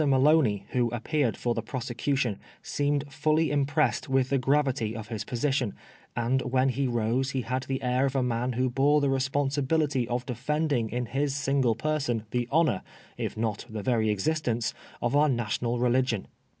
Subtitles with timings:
[0.07, 5.75] Maloney, who appeared for the prosecution, seemed fully impressed with the gravity of his position,
[6.15, 10.07] and when he rose he had the air of a man who bore the responsibility
[10.07, 12.81] of defending in his single person the honor,
[13.15, 16.25] if not the very existence, of our national religion.